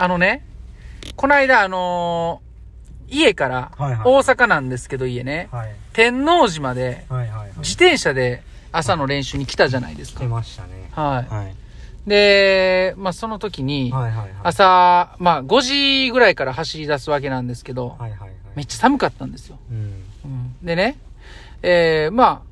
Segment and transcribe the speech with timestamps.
[0.00, 0.46] あのね、
[1.14, 2.50] この間、あのー
[3.12, 5.74] 家から、はいはい大阪なんですけど家ね、はい。
[5.92, 7.48] 天王寺まではいはいはい。
[7.58, 10.20] 自転車で朝の練習に来たじゃないですか。
[10.20, 10.88] 来ましたね。
[10.92, 11.34] はい。
[11.34, 11.54] はい。
[12.08, 14.30] で、まあその時に、はいはいはい。
[14.44, 15.60] 朝、まあ5
[16.06, 18.30] 時ぐらいから走り出すわけなんですけど、はいはいはい。
[18.54, 19.58] めっちゃ寒かったんですよ。
[19.70, 19.76] うん。
[20.24, 20.96] うんでね、
[21.62, 22.49] えー、まあ、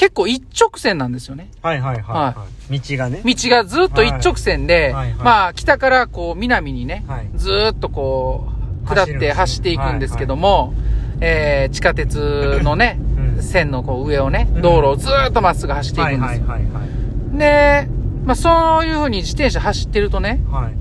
[0.00, 1.50] 結構一直線なんですよね。
[1.60, 2.80] はいはいはいはい。
[2.80, 3.20] 道がね。
[3.22, 7.28] 道がずっと一直線で、はいはいはいまあ北からこう南にね、はい。
[7.34, 8.48] ずーっとこ
[8.82, 10.72] う、下って走っていくんですけども、
[11.20, 16.26] えー、地下鉄のね、うん線のこう上をね、うん道路をずーっとまっすぐ走っていくんですよ。
[16.26, 16.80] はいはいはいは
[17.34, 17.38] い。
[17.38, 17.88] で、
[18.24, 20.72] まあそういう風に自転車走ってるとね、はい。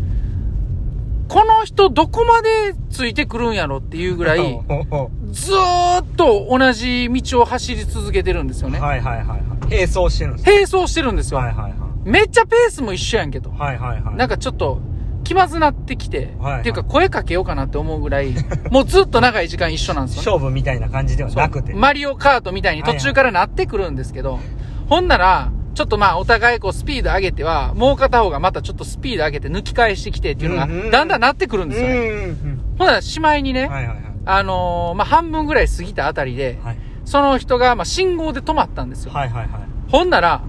[1.28, 4.40] この人どこまでついてくるんやろっていうぐらい、
[5.32, 8.80] ずーっと同じ道を走り続けてるんですよね。
[8.80, 9.40] うはいはいはいはい。
[9.70, 11.40] 並走してるんです並走してるんですよ。
[11.40, 12.10] はいはいはい。
[12.10, 13.52] めっちゃペースも一緒やんけど。
[13.52, 14.16] はいはいはい。
[14.16, 14.80] なんかちょっと
[15.24, 18.34] 気まずなってきて、はいはいっていうか声かけようかなって思うぐらい、
[18.72, 20.34] もうずっと長い時間一緒なんですよ。
[20.34, 21.74] 勝負みたいな感じではなくて。
[21.74, 24.40] マリオカートみたいに途中からなってくるんですけど、
[24.88, 31.96] ほんなら、ちょっとまあお互いこうスピード上げては、もう片方がまたちょっとスピード上げて抜き返してきてっていうのがうんうん、だんだんなってくるんうんですよね。
[31.96, 33.70] うんほんならしまいにね、うん。
[33.72, 34.09] はいはいはい。
[34.36, 39.12] あのーまあ半分ぐらい過ぎたあたりで、はいその人がまあ信号で止まったんですよ。
[39.12, 39.62] はいはいはい。
[39.92, 40.44] ほんなら、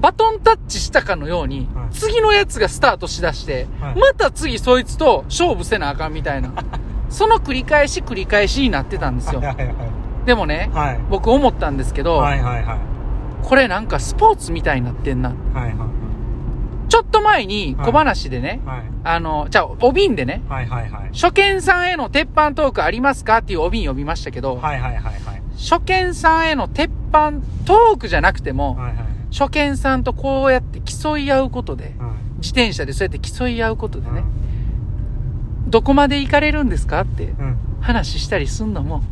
[0.00, 6.52] バトンタッチしたかのように、はい次のやつがスタートしだして、はいまた次そいつと勝負せなあかんみたいな。
[7.10, 9.56] その繰り返し繰り返しになってたんですよはい。
[9.56, 9.76] はいはい。
[10.26, 11.00] でもね、はい。
[11.10, 12.78] 僕思ったんですけど、はいはいはい。
[13.42, 15.30] これなんかスポーツみたいになってんな。
[15.30, 18.82] はいはいちょっと前に小話でね、はい。
[19.04, 21.10] あの、じゃあ、お瓶でね、はいはいはい。
[21.12, 23.38] 初見さんへの鉄板トークありますか？
[23.38, 25.42] っていうお瓶呼びましたけど、はいはいはいはい。
[25.56, 27.32] 初見さんへの鉄板
[27.64, 31.94] トークじゃなくても、はいはい初見さんとこうやって競い合うことで、はい。
[32.38, 34.20] 自転車でそうやって競い合うことでね、
[35.66, 37.02] うどこまで行かれるんですか？
[37.02, 37.58] ってん。
[37.80, 39.02] 話したりすんのも、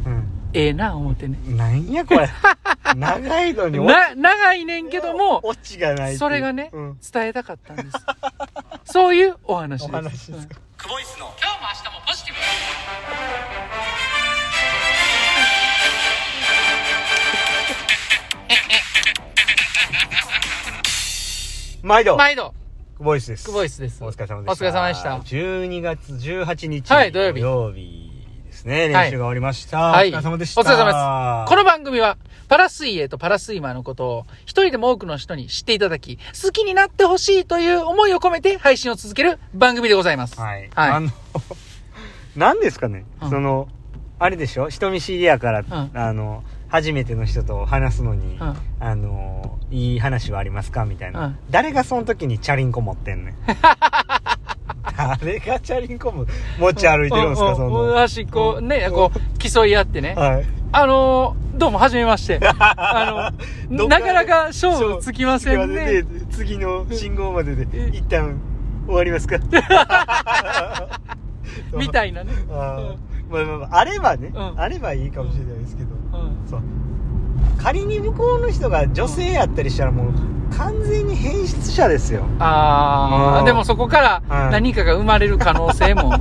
[0.53, 1.39] ええな思ってね。
[1.47, 1.57] うん。
[1.57, 2.29] なんやこれ。
[2.97, 6.17] 長いのにな、長いねんけども、オチがない。
[6.17, 6.99] それがね、うん。
[7.13, 7.89] 伝えたかったんです。
[8.85, 9.91] そういうお話です。
[9.91, 12.41] お話ですクボイスの今日も明日もポジティブ
[21.87, 22.55] 毎度、毎度、
[22.97, 23.45] クボイスです。
[23.45, 24.03] クボイスです。
[24.03, 24.53] お疲れ様でした。
[24.53, 26.91] お疲れ様でした12月18日。
[26.91, 28.06] はい土曜日土曜日です
[28.67, 28.93] ね。
[28.95, 29.79] はい練習が終わりました。
[29.81, 30.09] はい。
[30.09, 30.61] お疲れ様でした。
[30.61, 31.51] お疲れ様です。
[31.51, 32.19] この番組は、
[32.49, 40.39] パラ水泳とパラスイマーのことを、一人でも多くの人に知っていただき、好きになってほしいという思いを込めて配信を続ける番組でございます。
[40.41, 40.69] はい。
[40.75, 41.11] はいあの、
[42.37, 43.69] 何ですかね、うんその、
[44.19, 44.69] あれでしょ？
[44.69, 50.85] 人見知りやから、んあの、初めての人と話すのに、うんあの、いい話はありますか？
[50.85, 53.35] みたいな、うん誰がその時にチャリンコ持ってんねん。
[55.21, 56.27] 誰がチャリンコも
[56.59, 57.95] 持ち歩いてるんですか、その。
[57.95, 60.15] 端っこ、ね、こう、競い合ってね。
[60.17, 60.45] はい。
[60.73, 62.41] あのー、どうも、はじめまして。
[62.43, 63.33] あ
[63.71, 66.03] の、なかなか勝負つきませんね。
[66.03, 68.41] で次の信号までで、一旦
[68.87, 69.39] 終わりますか？
[71.77, 72.33] みたいなね。
[72.51, 72.97] あー
[73.29, 75.97] まあまあまあ、あればね、うんあればいいかもしれないですけど、う
[76.47, 76.61] んそう。
[77.61, 80.13] 仮に向こうの人が女性やったりしたらもう
[80.57, 82.25] 完全に変質者ですよ。
[82.39, 86.15] あー、うんでもそこからはい何かが生まれる可能性も、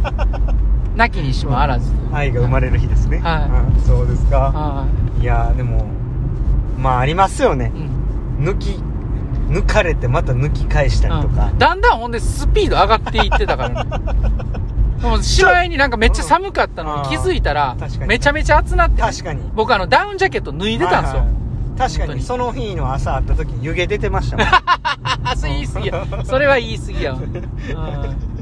[0.95, 1.91] なきにしもあらず。
[2.13, 3.19] 愛が生まれる日ですね。
[3.19, 4.37] はいうんそうですか。
[4.51, 4.85] は
[5.19, 5.85] いやーでも、
[6.77, 7.79] まあありますよねい。。
[7.79, 7.95] うん
[8.45, 8.79] 抜き、
[9.49, 11.57] 抜かれてまた抜き返したりとかうん。
[11.57, 13.89] だんだんほんでスピード上がっていってたからね。
[15.01, 17.75] もうしまいになんかめっちゃ寒かったのに気づいたら
[18.07, 19.01] めちゃめちゃ暑なって。
[19.01, 19.41] 確かに。
[19.53, 21.19] 僕あのダウンジャケット脱いでたんですよ。
[21.19, 21.44] はいはい
[21.77, 24.47] 確かににその日の朝会った時に湯気出てましたもん。
[25.27, 26.07] あ、それ言い過ぎや。
[26.23, 27.19] それは言い過ぎやわ。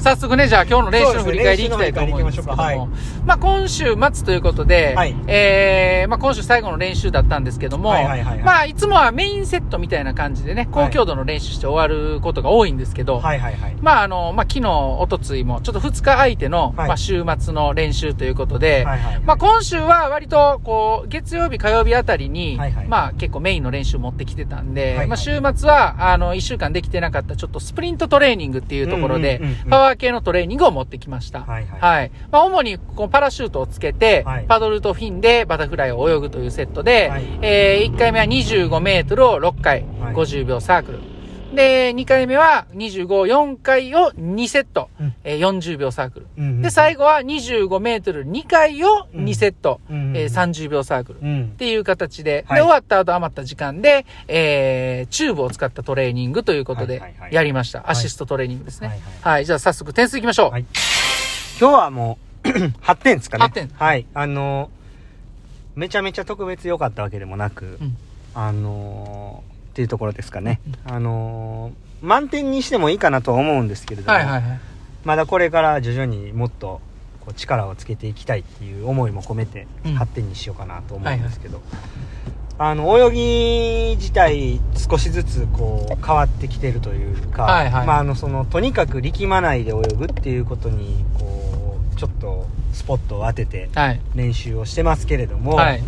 [0.00, 5.16] 早速ね、じゃあ今日の練習の振り返りいきたいと思うんですけども、そうですね練習の振り返り行きまあ今週末ということで、はい。
[5.26, 8.42] えー、まあ今週最後の練習だったんですけども、はいはいはいはい。
[8.42, 13.76] まあいつもはメインセットみたいな感じでね、高強度の練習して終わることが多いんですけど、はいはいはい。
[13.80, 16.88] まああの、まあ昨日、おとついも、ちょっと2日相手の、はい。
[16.88, 19.20] まあ週末の練習ということで、はいはいはい。
[19.22, 22.88] まあ今週は割と、こう、月曜日、火曜日あたりに、はいはい。
[22.88, 29.40] まあ結構メインの練習持ってきてたんで、はいはいまあ週末は、あの、1週間できてなかったちょっとスプリントトレーニングっていうところで
[29.70, 31.40] パワー系のトレーニングを持ってきました。
[31.40, 32.10] はいはいはい。
[32.32, 41.13] まあ主に、こうパラシュートをつけて、はいパドルとフィンでバタフライを泳ぐというセットで、はいえー1回目は25メートルを6回、はい50秒サークル。
[41.54, 46.26] で、2回目は25、4回を2セット、うんえー40秒サークル。
[46.38, 51.18] うんで、最後は25メートル2回を2セット、うんえー30秒サークル。
[51.18, 51.48] っうん。
[51.56, 57.80] ていう形で、はいで、終わった後余った時間で、えー、チューブを使ったトレーニングということではいはいはいやりました。
[57.80, 58.88] いアシストトレーニングですね。
[58.88, 60.50] ははいい、はいじゃあ早速点数いきましょう。
[60.50, 60.64] はい
[61.60, 62.48] 今日はもう、
[62.82, 63.44] 8点ですかね。
[63.44, 64.06] 8点はい。
[64.12, 67.96] あのー、めちゃめちゃ特別良かったわけでもなく、うん
[68.34, 70.60] あのー、っていうところですかね。
[70.84, 74.60] あのー、満点にしてもいいかなとは思うんですけれども、はいはいはい。
[75.04, 76.80] まだこれから徐々にもっと
[77.18, 81.60] こう力をつけていきたいっていう思いも込めてうん8点にしようかなと思うんですけど、
[82.56, 94.00] あの泳ぎ自体少しずつこう変わってきてるというか、はいはいまあ、あのそのとにかく力まないで泳ぐっていうことにこうちょっとスポットを当ててはい。
[94.14, 95.82] 練習をしてますけれども、はい。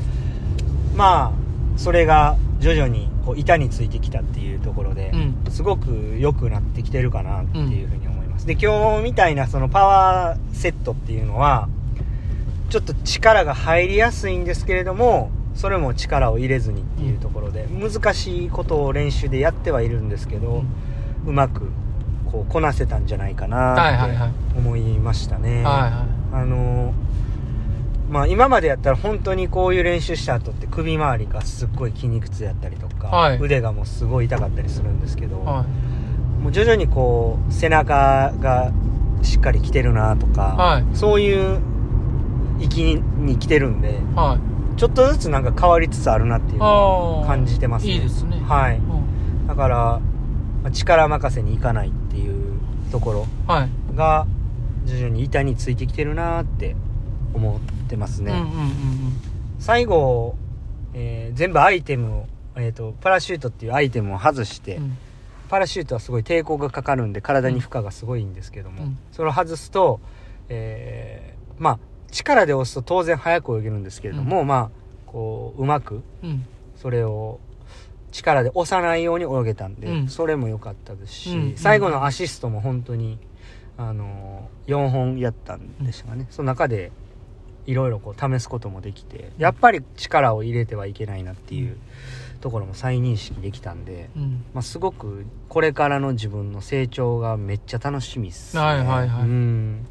[0.96, 5.36] まあそれが徐々にこう板についてきたっていうところで、うん。
[5.50, 11.68] すごく良くなってきてるかなっていうふうに思います、で今日みたいなそのパワーセットっていうのは
[12.68, 20.64] ちょっと力が入りやすいんですけれどもそれも力を入れずにっていうところで、難しいことを練習でやってはいるんですけど、
[21.26, 21.70] うまく
[22.30, 26.92] こうこなせたんじゃないかはいなはいはいって思いましたね、はいはあの
[28.08, 35.44] まあ今までやったら本当にこういう練習した後って首周りがすっごい筋肉痛やったりとか、はい腕がもうすごい痛かったりするんですけど、い。
[35.44, 35.64] は
[36.42, 38.70] もう徐々にこう背中が
[39.22, 41.60] しっかりきてるなとか、はいそういう
[42.60, 43.92] 域に来てるんでい。
[44.14, 44.78] はい。
[44.78, 47.20] ちょっとずつなんか変わりつつあるなっていうの。
[47.22, 48.40] を感じてますねいいですね。
[48.46, 49.76] はいうんだから
[50.62, 52.58] まあ力任せにいかないっていう
[52.90, 53.96] ところはい。
[53.96, 54.26] が
[54.84, 56.76] 徐々に板についてきてるなって
[57.34, 58.76] 思ってますね、うんうんうん
[59.58, 60.36] 最後、
[60.94, 64.84] えー全部アイテムを、えー、とパラシュートっていうアイテムを外して、うん。
[64.84, 64.98] うん
[65.48, 68.98] パラシュートはすごい抵抗がかかるんで体に負荷がすごいんですけども、うん。
[69.12, 70.00] それを外すと、
[70.48, 71.78] えーまあ
[72.10, 74.70] 力で押すと当然速く泳げるんですけれども、まあ
[75.06, 76.44] こううまくうん。
[76.74, 77.38] それを
[78.12, 80.08] 力で押さないように泳げたんで、うん。
[80.08, 81.56] それも良かったですし、うん。
[81.56, 83.18] 最後のアシストも本当に
[83.78, 86.90] あの4本やったんでしたかね、その中で
[87.66, 91.76] いろいろこう試すこともできてやっぱり力を入れてはいけないなっていう
[92.40, 94.44] ところも再認識できたんで、うん。
[94.54, 98.62] まあ、すごくこれからの自分の成長がめっちゃ楽しみっすね。
[98.62, 99.22] はいはいはい。
[99.22, 99.86] うん。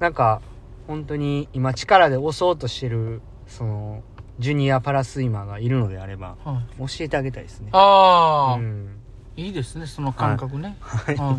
[0.00, 0.40] なんか
[0.86, 4.02] 本当に今力で押そうとしてるその
[4.38, 6.88] ジュニアパラスイマーがいるのであればはい。
[6.88, 7.68] 教えてあげたいですね。
[7.72, 8.98] ああ、うん。
[9.36, 10.76] いいですね、その感覚ね。
[10.80, 11.16] はい。
[11.16, 11.36] は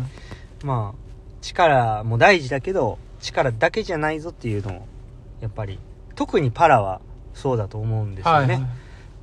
[0.64, 1.10] まあ
[1.42, 4.86] 力も大事だけど力だけじゃないぞっていうのも
[5.40, 5.78] やっぱり
[6.14, 7.00] 特にパラは
[7.34, 8.24] そうだと思うんでい。
[8.24, 8.70] すよね、はいはい。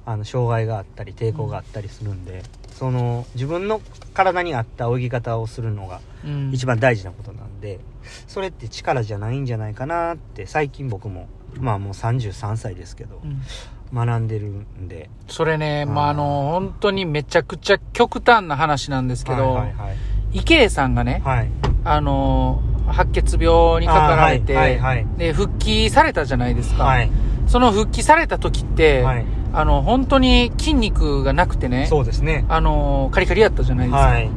[0.06, 3.81] あの障害があったり抵抗があったりするんで、その自分の
[4.14, 6.52] 体に合った泳ぎ方をするのがうん。
[6.54, 7.80] 一番大事なことなんで、
[8.28, 11.28] それって力じゃないんじゃないかなって最近僕も
[11.60, 13.42] まあもう33歳ですけどうん。
[13.94, 15.10] 学んでるんで。
[15.28, 19.96] それね、まあ、あの、本当にめちゃくちゃ極端な話なんですけど、はいはい
[20.34, 21.50] 池江さんがね、はい、はい、
[21.86, 26.84] あの、白血病にかかられて、あーはいはいで、復帰されたじゃないですか。
[26.84, 27.10] はい。
[27.48, 29.25] その復帰された時って、はい。
[29.54, 32.45] あの、本当に筋肉がなくてね、そうですね。
[32.50, 34.00] あの、カリカリやったじゃないですか。
[34.00, 34.30] はい。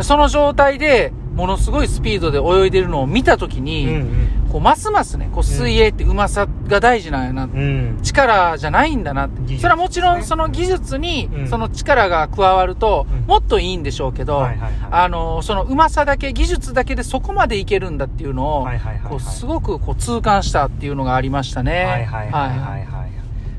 [0.00, 4.06] その状態で、ものすごいスピードで泳いでるのを見た時うに、ん
[4.54, 7.60] こう、ますますね、こう、水泳ってうまさが大事なんやな、うんう
[7.98, 9.40] ん力じゃないんだなって。
[9.40, 21.84] 技術それはもちろん、その技術にう、んその力が加わるとうん、もっといいんでしょうけど、はいはいはいあの、そのうまさだけ、技術だけでそこまでいけるんだっていうのを、はいはいはいはいこう、すごくこう、痛感したっていうのがありましたね。
[21.84, 23.10] はいはいはいはいはい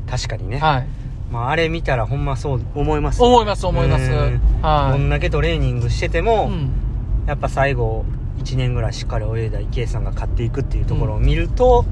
[0.09, 0.87] 確かにね、はい。
[1.29, 4.09] まあ、あれ見たらほんまそう思いますよ思います、思います。
[4.11, 4.97] うんはい。
[4.97, 6.69] どんだけトレーニングしてても、うん。
[7.27, 8.05] やっぱ最後
[8.39, 11.85] 1年ぐらいしっかり泳いだ池江さんが勝っていくっていうところを見ると、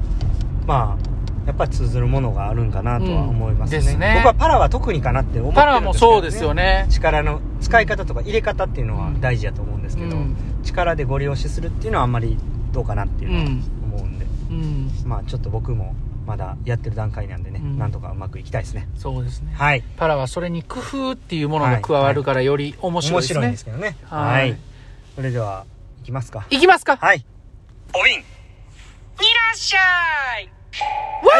[0.66, 1.14] まあ
[1.46, 3.98] やっぱり通ずるものがあるんかなとは思いますね,、うん。
[3.98, 4.14] ね。
[4.16, 6.86] 僕はパラは特にかなって思ってパラるんですけど、ね、もそうですよね。
[6.90, 10.36] 力の使い方とか入れ方っていうのは大事だと思うんですけど、うん。
[10.62, 12.38] 力でご利用しするっていうのはあんまり
[12.72, 14.90] どうかなっていうのは思うんで、うん。
[15.04, 15.94] まあちょっと僕も
[16.26, 17.78] まだやってる段階なんでね、うん。
[17.78, 18.88] なんとかうまくいきたいですね。
[18.96, 19.52] そうですね。
[19.54, 19.84] はい。
[19.98, 23.40] パラはそれに工夫っていうものが加わるからより面白いですね。
[23.40, 23.96] 面白いんですけどね。
[24.04, 24.56] はい。
[25.14, 25.73] それではい
[26.04, 26.46] きますか。
[26.50, 26.96] いきますか？
[26.96, 27.24] はい。
[27.94, 28.18] おびん。
[28.18, 28.24] いら
[29.52, 30.50] っしゃい。
[31.24, 31.32] わ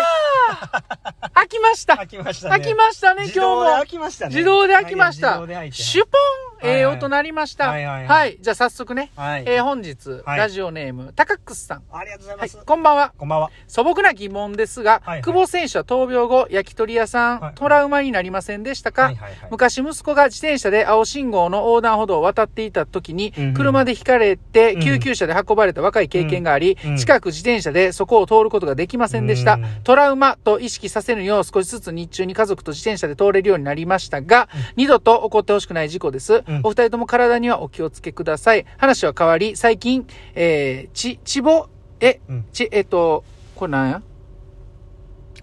[1.22, 1.30] あ！
[1.34, 1.96] 開きました。
[1.96, 2.58] 開きましたね。
[2.58, 4.34] 開きましたね、今日自動でも開きましたね。
[4.34, 5.34] 自動で開きました。
[5.72, 6.08] シュポ
[6.53, 7.64] ンはいはいええ音鳴りました。
[7.66, 9.10] ははいいはいはいじゃあ早速ね。
[9.16, 9.44] はい。
[9.46, 11.82] えー本日、はいラジオネーム、タカックスさん。
[11.92, 13.12] ありがとうございはいます。、こんばんは。
[13.18, 13.50] こんばんは。
[13.68, 19.48] 素朴な疑問ですが、はいはい久保選手は闘病後、焼き鳥屋さん、はいトラウマになりませんでしたか、はいはいはい。
[19.50, 29.54] 昔息子が自転車で青信号の横断歩道を渡っていた時に、車でひかれてうん救急車で運ばれた若い経験があり、うんうん近く自転車でそこを通ることができませんでした。
[29.54, 36.42] うんトラウマと意識させぬよう少しずつ日中に家族と自転車で通れるようになりましたが、二度と起こってほしくない事故です。
[36.56, 36.60] うん。
[36.64, 38.64] お二人とも体にはお気をつけください。
[38.78, 41.68] 話は変わり、最近、えー、ち、ちぼ、
[42.00, 42.44] え、うん。
[42.52, 44.02] ち、えっと、これなんや？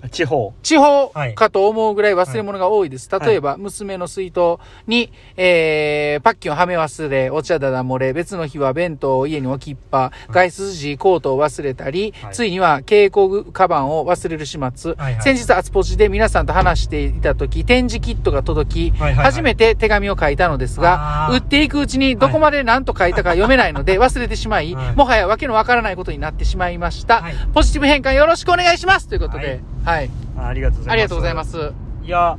[0.09, 0.53] 地方。
[0.63, 1.35] 地方はい。
[1.35, 3.09] かと思うぐらい忘れ物が多いです。
[3.19, 12.33] 例えば、娘の水筒に、えー、パッキンをはめ忘れ、お茶だだ漏れ、別の日は弁当を家に置きっぱ、外出時コートを忘れたり、はい。
[12.33, 14.93] ついには蛍光カバンを忘れる始末。
[14.93, 15.21] はいはい。
[15.21, 19.25] 先日、アツポジで皆さんと話していた時、展示キットが届き、はいはいはい。
[19.25, 24.95] 初めて手紙を書いたのですが、売っていくうちにどこまで何と書いたか読めないので 忘れてしまい、はい。
[24.95, 27.21] もはやわけのわからないことになってしまいました。
[27.21, 27.33] はい。
[27.53, 29.07] ポジティブ変換よろしくお願いします。
[29.07, 30.91] ということで、はいあありがとうございます。
[30.91, 31.43] ありがとうございま。
[31.45, 31.73] す。
[32.03, 32.37] いや、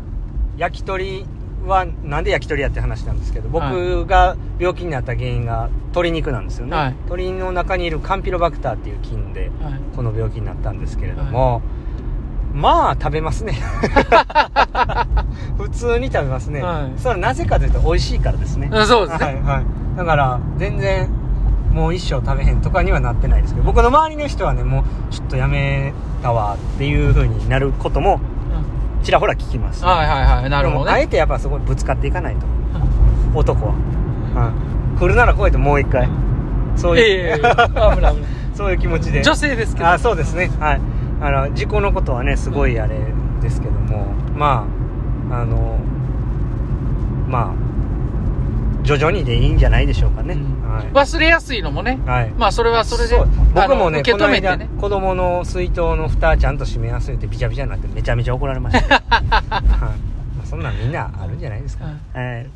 [0.57, 1.27] 焼き鳥
[1.67, 6.77] は、なんで焼き鳥やって話なんですけど、僕が病気になった原因が鶏肉なんですよね。
[6.77, 11.61] はい鶏の中にいるカンピロバクターっていう菌で、はいこの病気になったんですけれども、
[12.55, 13.53] まあ食べますね
[15.59, 19.27] 普通に食べますね、はいそれはなぜかというと美味しいからですねうんそうですね。
[19.27, 19.65] はいはい
[19.97, 21.09] だから全然
[21.73, 28.21] もう一生食べへんとかにはなってないですけど僕の周りの人はねもうちょっとやめたわっていう風になることも
[29.03, 30.51] ちらほら聞きます、はいはいはい。
[30.51, 30.93] なるほどね。
[30.93, 32.47] あえてやっぱそこにぶつかっていかないと
[33.35, 33.73] 男は、
[34.35, 34.53] は
[34.97, 36.09] い、来るなら来いともう一回。
[36.77, 37.43] そういう、
[38.55, 39.23] そういう気持ちで。
[39.23, 39.89] 女性ですけど。
[39.89, 40.51] あそうですね。
[40.59, 40.81] はい。
[41.21, 42.99] あの事故のことはねすごいあれ
[43.43, 44.07] ですけども。
[44.35, 44.67] ま
[45.31, 45.79] ああの
[47.29, 47.62] まあ
[48.83, 50.73] 徐々にでいいんじゃないでしょうかね、うん。
[50.73, 50.87] はい。
[50.87, 52.01] 忘れやすいのもね。
[52.05, 52.31] はい。
[52.31, 53.17] まあそれはそれで
[53.55, 54.69] 僕もね受け止めてこの間ね。
[54.81, 59.25] 子供の水筒の蓋ちゃんと閉め忘れてビチャビチャになってめちゃめちゃ怒られました、 はい。
[59.25, 59.95] ま
[60.43, 61.95] あ、そんなんみんなあるんじゃないですか、はい。
[62.19, 62.37] はい。
[62.37, 62.47] はい。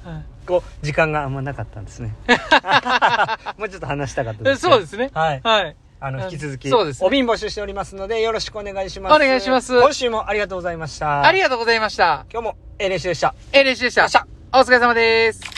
[0.47, 2.15] こう時間があんまなかったんですね。
[3.59, 5.11] もうちょっと話したかったえですそうですね。
[5.15, 5.41] はい。
[5.43, 5.77] はい。
[5.99, 7.07] あのうん引き続きそうですね。
[7.07, 9.17] お瓶募集しておりますのでよろしくお願いします。
[9.17, 9.81] お願いします。
[9.81, 11.25] 今週もありがとうございました。
[11.25, 12.27] ありがとうございました。
[12.33, 13.35] 今日も A 練習でした。
[13.53, 14.27] えー、練習でした。
[14.53, 15.56] お疲れ様です。